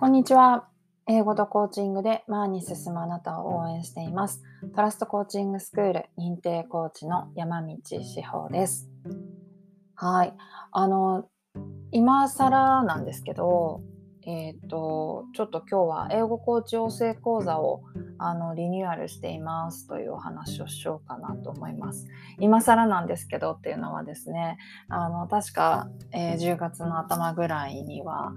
[0.00, 0.66] こんにちは。
[1.06, 4.42] 英語とコーチングで前に進むあなたを応援しています。
[4.74, 8.88] トラストコーチングスクール認定コーチの山道志保です。
[9.94, 10.32] はい。
[10.72, 11.28] あの、
[11.90, 13.82] 今更なんですけど、
[14.26, 17.82] えっ、ー、と、ちょっと今日は英語コーチ養成講座を
[18.16, 22.06] あのリニューアルしていますというお話をしようかなと思います。
[22.38, 24.56] 今更なんですけどっていうのはですね、
[24.88, 28.32] あの、確か、えー、10月の頭ぐらいには、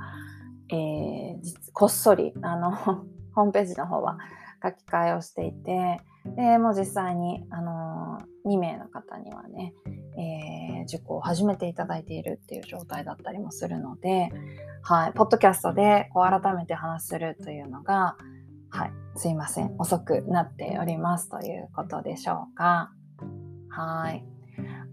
[0.74, 2.72] えー、こっそりあの
[3.36, 4.18] ホームページの方は
[4.64, 9.74] 書き換えをしていてでもう実際に、あのー、2名の方にはね、
[10.18, 14.32] えー、受講を始めていただいているっていう状態だったりもするので、
[14.82, 18.16] はい、ポッドキャストでこう改めて話するというのが、
[18.70, 19.76] はい、すいません。
[19.78, 22.92] 遅くなっておりますということでしょうか。
[23.70, 24.33] はい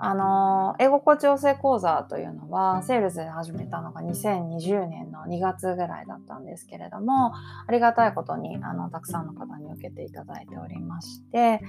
[0.02, 11.60] あの、英語コーチ養成講座というのは、セールズで始めたのが2020年の2月ぐらいだったんですけれども、ありがたいことに、あの、たくさんの方に受けていただいておりまして、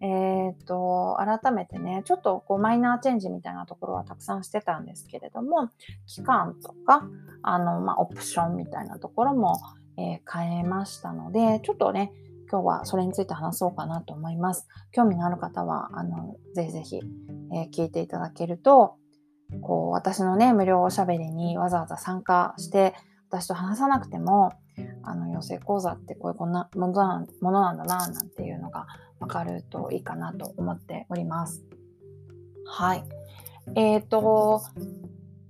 [0.00, 5.68] えっ、ー、と、改めてね、ちょっとこうマイナーチェンジみたいなところはたくさんしてたんですけれども、
[6.06, 7.02] 期間とか、
[7.42, 9.58] あの、まあ、オプションみたいなところも、
[9.98, 12.12] えー、変えましたので、ちょっとね、
[12.50, 14.66] 今日はそれについて話そうかなと思います。
[14.92, 17.00] 興味のある方は、あの、ぜひぜひ、
[17.54, 18.96] えー、聞いていただけると、
[19.62, 22.94] こう、私のね、無料おしゃべりにわざわざ参加して、
[23.28, 24.52] 私と話さなくても、
[25.02, 28.86] あの、養成講座ってこういうこんなものなものなんだな、なんていうのが
[29.20, 31.62] わかるといいかなと思っております。
[32.66, 33.04] はい。
[33.76, 34.62] えっ、ー、と、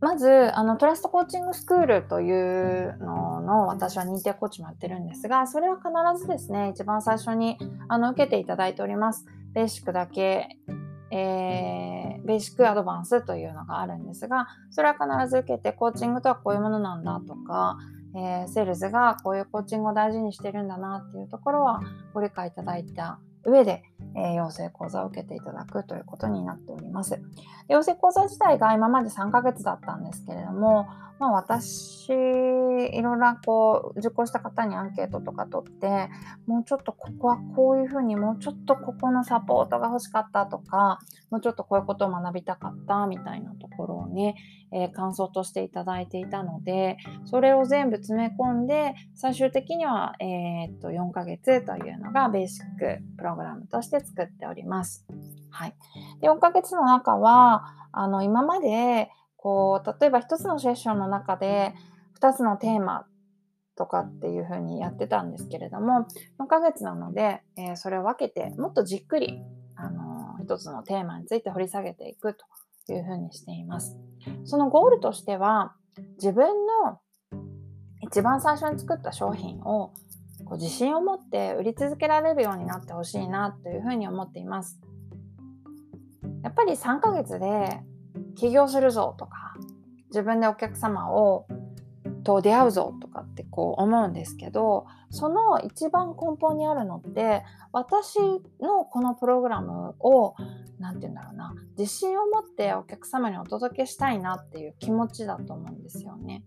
[0.01, 9.27] まずあのトラストコーチングスクールというのの私は認定コーチもやってるんですがそれは必ずですね一番最初にあの受けていただいております。
[9.53, 10.49] ベーシックだけ、
[11.11, 17.79] えー、ベーシックアドバンスというのがあるんですがそれは必ず受けてコーチングとはこういうものなんだとか、
[18.15, 21.81] えー、 Sails がこういうコーチングを大事にしてるんだなっていうところは
[22.15, 23.83] ご理解いただいた上で
[24.15, 27.21] え、養成講座を受けていただくということになっております。
[27.69, 30.89] 養成講座自体が今まで3ヶ月だったんですけれども、
[31.21, 36.09] まあ、私いろいろこう受講した方にアンケートとか取って
[36.47, 40.99] もうちょっとここはこういうふうにもうちょっとここのサポートが欲しかったとか
[41.31, 44.35] もうちょっとこういうことを学びたかったみたいなところをね、
[44.73, 46.97] えー、感想としていただいていたので
[47.27, 55.07] それを全部詰め込んで最終的には、えー、っと4ヶ月というのがベーシックプロログラムとして作っております。
[55.51, 55.75] はい、
[56.21, 61.75] で4ヶ月の中はあの今までこう例えば1つのセッションの中で
[62.21, 63.07] 2つのテーマ
[63.77, 66.07] とかっていう風にやってたんですけれども
[66.39, 69.41] 4ヶ月なので、えー、それを分けてもっとじっくり、
[69.75, 72.35] あのー、1つのテーマについて掘り下げていく
[72.87, 73.97] という風にしています。
[74.45, 75.75] そのゴールとしては
[76.17, 76.47] 自分
[76.85, 76.99] の
[78.03, 79.93] 一番最初に作った商品を
[80.51, 84.81] こう自信を持って売り続けられるようになってほしいなというふうに思っています。
[86.43, 87.81] やっぱり3ヶ月で
[88.35, 89.55] 起業するぞとか
[90.09, 91.47] 自分でお客様を
[92.25, 98.19] と出会うぞとかってこう思うんですけどその一番根本にあるのって私
[98.61, 100.35] のこのプログラムを
[100.79, 106.43] 何て言うんだろうな自信を持ってお客様にお届けしたいなっていう気持ちだと思うんですよね。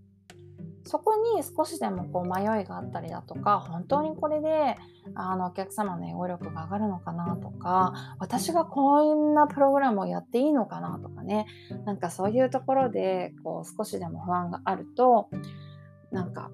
[0.86, 4.76] そこに少しでもこう迷いがあったりだとか本当にこれで
[5.16, 11.46] あのお客様の英語力が上がるのかなとか私がこんなプログラムをやっていいのかなとかね
[11.86, 15.30] なんかそういうところでこう少しでも不安があると
[16.12, 16.52] なんか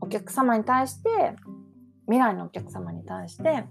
[0.00, 1.34] お客様に対して
[2.06, 3.64] 未来のお客様に対して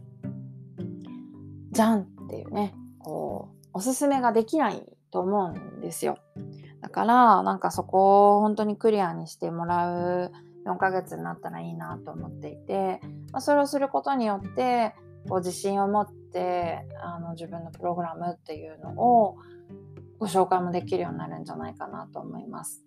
[1.72, 6.18] じゃんっていうねこうおすすめができないと思うんですよ。
[6.84, 10.32] だからなんかそこを本当にクリアにしてもらう
[10.66, 13.00] 4ヶ月になったらいいなと思っていて、
[13.32, 14.94] まあ、それをすることによって
[15.30, 19.38] こう自信を持ってあの自分のプログラムっていうのを
[20.20, 22.84] ご紹介もできるようになるんじゃないかなと思います。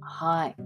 [0.00, 0.56] はい。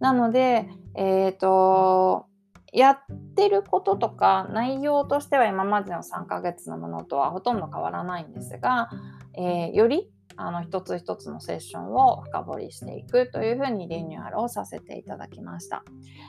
[0.00, 2.26] なので、えっ、ー、と、
[2.72, 2.98] やっ
[3.36, 8.90] てることとか内容としては今までの3ヶ月のものとはほとんど変わらないんですが、
[9.34, 15.82] えー、よりあの一つ一つのセッションを深掘りしていくというふうにリニューアルをさせていただきました。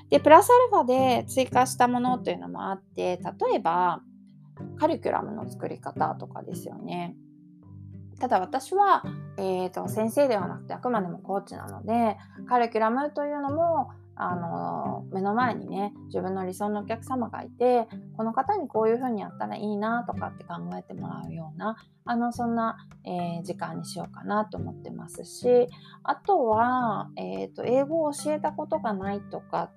[0.09, 4.01] で、プラスアルファで追加したものというのもあって、例えば
[4.79, 7.15] カリキュラムの作り方とかですよね。
[8.19, 9.03] ただ私は、
[9.37, 12.17] えーと、先生ではなくてあくまでもコーチなので
[12.49, 13.91] カリキュラムというのも
[14.21, 17.87] あの目の前にね自分の理想のお客様がいて
[18.17, 22.75] この方にこういうふうにやったらいいなとかって考えてもらうようなあのそんな、
[23.05, 25.69] えー、時間にしようかなと思ってますし
[26.03, 29.71] あとは、えーと、英語を教えたことがないとか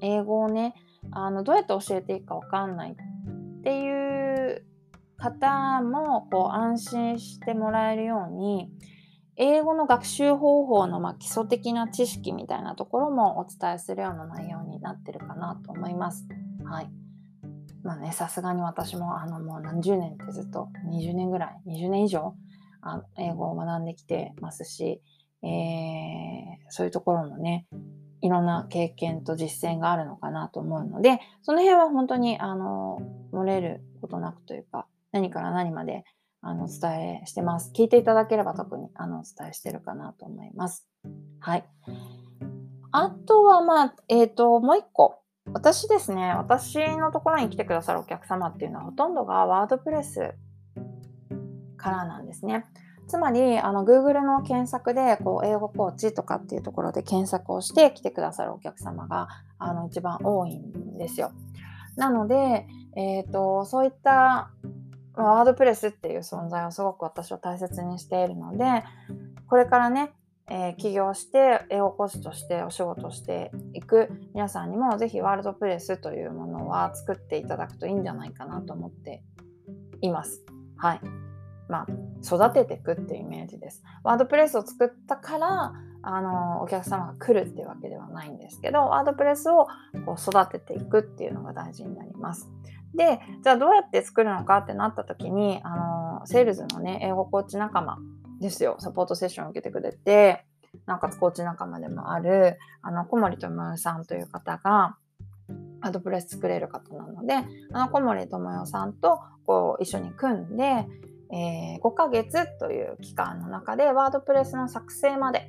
[0.00, 0.74] 英語をね
[1.10, 4.64] あのどうやって教えていいか分かんないっていう
[5.16, 8.70] 方もこう安心してもらえるように
[9.40, 16.26] 英語の学習方法のま基礎的な知識みたいなところもお伝えするような内容になってるかなと思います。
[16.64, 16.90] はい。
[17.84, 22.34] まあね、さすがに私もあのもう何十年ってずっと20年ぐらい、20年以上
[22.82, 25.00] あ英語を学んできてますし、
[25.44, 27.68] えー、そういうところもね、
[28.20, 32.98] いろんな経験と実践があるのかなと思うので、その辺は本当にあの
[33.32, 36.04] 漏れることなくというか、何から何まで
[36.48, 37.70] あのお伝えしてます。
[37.74, 40.88] 聞いていただければ特にあのお伝えしてるかなと思います。
[41.40, 41.64] はい。
[42.90, 45.20] あとは、まあ、えっ、ー、と、もう一個。
[45.52, 50.34] 私ですね、私のところに来てくださるお客様っていうのはほとんどがワードプレス
[51.76, 52.64] からなんですね。
[53.08, 59.28] つまり、あの、Google の検索で、こう、英語コーチとかっていうところで検索をして来てくださるお客様が、
[59.58, 61.32] あの、一番多いんですよ。
[61.96, 62.66] なので、
[62.96, 64.50] えっ、ー、と、そういった
[65.22, 68.84] ワードプレスっていう存在をすごく私は大切にしているので、
[69.48, 70.12] これからね、
[70.50, 79.22] えー、起業して英語講師としてお仕事していく皆さんにもぜひワールドプレスというものは作っていただくといいんじゃないかなと思って
[80.00, 80.44] います。
[80.76, 81.00] はい。
[81.68, 81.86] まあ、
[82.24, 83.82] 育てていくっていうイメージです。
[84.02, 85.72] ワードプレスを作ったから
[86.02, 89.66] あのお客様が来るっていうわけではないんですけどワードプレスを
[90.06, 92.48] こう育てていくっていうのが大事になります。
[92.94, 97.98] でじゃあどうやって作るのかってなった時にあのセールズのね英語コーチ仲間
[98.40, 100.44] ですよサポートセッションを受けてくれて
[100.86, 104.96] なおかコーチ仲間でもあるあの小森智代さんという方が
[105.80, 107.34] ワードプレス作れる方なので
[107.72, 110.86] あの小森智代さんとこう一緒に組んで、
[111.32, 115.48] えー、5ヶ月という期間の中でワードプレスの作成まで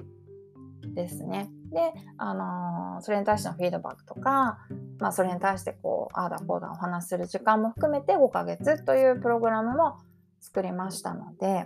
[0.94, 1.50] ですね。
[1.71, 4.60] で、あのー、それに対してのフィードバックとか、
[5.00, 9.98] まあ、それに対してこう、ああだこうだお話しする時間も含めて5ヶ月というプログラムも
[10.39, 11.63] 作りましたので、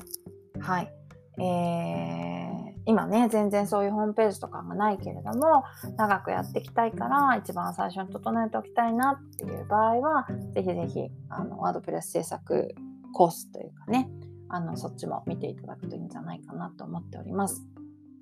[0.60, 0.94] はい。
[1.40, 5.64] えー、今ね、全然そういうホームページとかがないけれども、
[5.98, 12.76] 長くやっていきたいから、一番最初に整えておきたいなっていう場合は、ぜひぜひ、あの、ワードプレス制作
[13.14, 14.10] コースというかね、
[14.50, 17.66] あの、そっちも見ていただくといいんじゃないかなと思っております。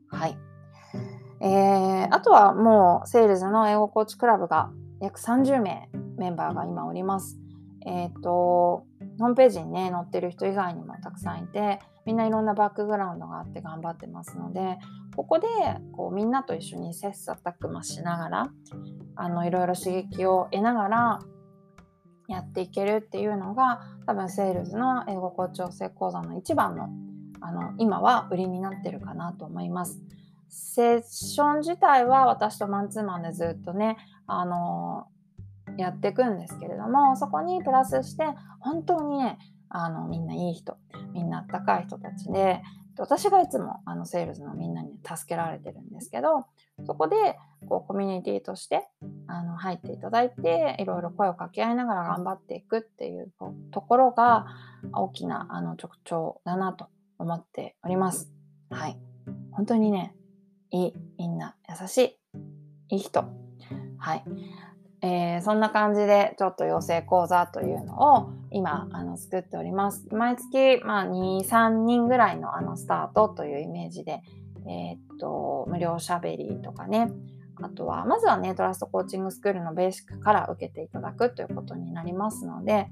[0.08, 0.38] はい。
[1.44, 7.40] えー、あとはもう、セールズの英語コーチクラブが約30名メンバーが今おります。
[7.86, 8.86] えっ、ー、と、
[9.20, 14.78] ホームページにね、載ってる人以外にもたくさんいて、みんないろんなバックグラウンドがあって頑張ってますので、
[15.16, 15.48] ここで
[15.94, 18.52] こうみんなと一緒に切磋琢磨しながら、
[19.16, 21.20] あのいろいろ刺激を得ながら
[22.28, 26.90] やっていけるっていうのが、多分 Sails の英語コーチ養成講座の一番の
[27.44, 30.00] あの今は売りになってるかなと思います。
[30.52, 35.08] セッション自体は私とマンツーマンでずっとね、あの
[35.78, 38.26] やっていくんですけれども、そこにプラスして、
[38.60, 39.40] 本当にね、
[39.70, 40.78] あのみんないい人、
[41.14, 42.62] みんなあったかい人たちで、
[42.98, 46.46] 私がいつもあの Sails のみんなに助けられてるんですけど、
[46.86, 47.16] そこで
[47.70, 48.88] こうコミュニティとして
[49.28, 53.32] あの入っていただいて、いろいろ声を掛け合いながら頑張っていくっていう
[53.72, 54.48] ところが
[54.94, 56.88] 大きなあの特徴だなと
[57.18, 58.30] 思っております。
[58.70, 59.00] はい。
[59.52, 60.14] 本当にね、
[60.72, 62.18] いい、みんな優し
[62.90, 63.26] い、いい人。
[63.98, 64.24] はい。
[65.04, 70.08] えー、そんな感じでちょっと養成講座というのを今あの作っております。
[70.12, 74.22] 毎月、まあ、2、3人ぐらいのあのスタートというイメージで、
[74.68, 77.12] えー、っと無料しゃべりとかね
[77.62, 82.88] あとはまずはねトラストコーチングスクールのベーシックから受けていただくということになりますので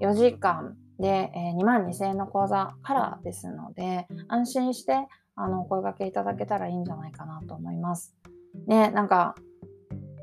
[0.00, 5.06] 4時間で、えー、2万2000円の講座からですので安心して
[5.38, 8.14] あのお声掛けいただけたらいいんじゃないかなと思います。
[8.66, 9.34] ね、なんか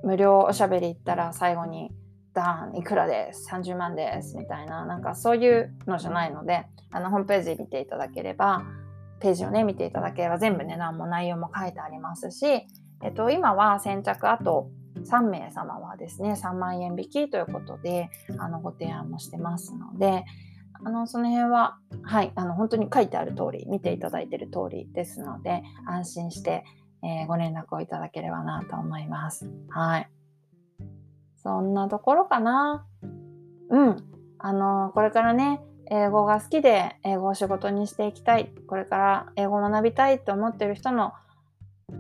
[0.04, 1.92] 無料おしゃべり行ったら最後に
[2.34, 4.38] ダーンいくらです？30万です？
[4.38, 8.64] みたいななんかそういうのじゃないのであのホームページ見ていただければ
[9.20, 12.46] ページをね見ていただければ全部値段も内容も書いてありますし、
[13.04, 14.70] えっと、今は先着あと
[15.04, 20.26] 3名様はですね3万円引きということであのご提案もしてますので
[20.84, 26.64] あのその辺ははいあの本当に書いてある通り見ていただいている通りですので安心して
[27.06, 29.48] えー、ご連絡をいただければなと思います。
[29.70, 30.10] はい。
[31.44, 32.88] そんなところかな。
[33.70, 34.04] うん。
[34.40, 38.52] あの、これからね、英語が好きで英語を仕事にしていきたい。
[38.68, 41.14] これから英語を学びたいと思ってる人の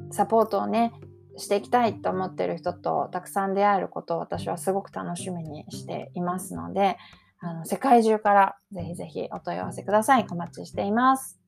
[0.10, 0.92] サポートをね、
[1.38, 6.98] していきたいと思ってる人とたくさん出会えることを私はすごく楽しみにしていますので、
[7.40, 10.26] あの世界中からぜひぜひお問い合わせください。
[10.32, 11.45] お待ちしています。